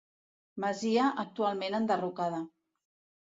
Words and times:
Masia 0.63 1.09
actualment 1.25 1.77
enderrocada. 1.81 2.41